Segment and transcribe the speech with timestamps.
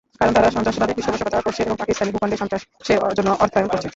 [0.19, 3.87] কারণ, তারা সন্ত্রাসবাদের পৃষ্ঠপোষকতা করছে এবং পাকিস্তানি ভূখণ্ডে সন্ত্রাসের জন্য অর্থায়ন করছে।